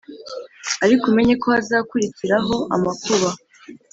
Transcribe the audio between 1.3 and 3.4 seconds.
ko hazakurikiraho amakuba.